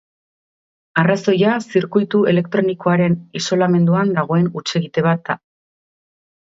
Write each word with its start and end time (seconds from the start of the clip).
Arrazoia 1.01 1.51
zirkuitu 1.75 2.23
elektronikoaren 2.33 3.19
isolamenduan 3.43 4.19
dagoen 4.21 4.53
hutsegite 4.57 5.07
bat 5.11 5.25
da. 5.31 5.39